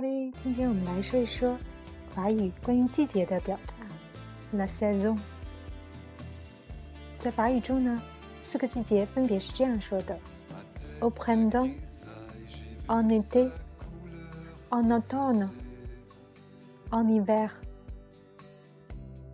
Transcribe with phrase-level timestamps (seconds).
[0.00, 1.56] 今天我们来说一说
[2.08, 3.74] 法语关于季节的表达。
[4.50, 5.16] La saison，
[7.16, 8.02] 在法语中呢，
[8.42, 10.18] 四个季节分别是这样说的
[10.98, 17.50] ：au printemps，en été，en automne，en hiver。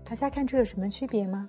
[0.05, 1.49] 大家看这有什么区别吗？